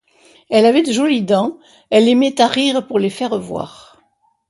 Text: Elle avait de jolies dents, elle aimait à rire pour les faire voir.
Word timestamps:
Elle 0.49 0.65
avait 0.65 0.81
de 0.81 0.91
jolies 0.91 1.21
dents, 1.21 1.59
elle 1.91 2.07
aimait 2.07 2.41
à 2.41 2.47
rire 2.47 2.87
pour 2.87 2.97
les 2.97 3.11
faire 3.11 3.37
voir. 3.37 3.99